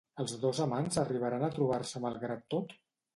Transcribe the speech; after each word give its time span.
Els 0.21 0.31
dos 0.45 0.61
amants 0.63 0.95
arribaran 1.01 1.45
a 1.47 1.49
trobar-se 1.57 2.01
malgrat 2.07 2.43
tot? 2.55 2.75